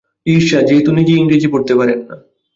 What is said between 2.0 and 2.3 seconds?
না।